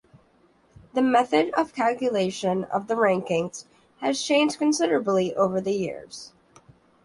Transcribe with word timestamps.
The 0.95 1.03
method 1.03 1.51
of 1.53 1.75
calculation 1.75 2.63
of 2.63 2.87
the 2.87 2.95
rankings 2.95 3.65
has 3.99 4.19
changed 4.19 4.57
considerably 4.57 5.35
over 5.35 5.61
the 5.61 5.73
years. 5.73 6.33